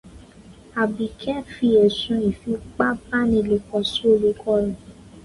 [0.81, 4.77] Àbíkẹ́ fi ẹ̀sùn ìfipábánilòpọ̀ sun olùkó rẹ̀.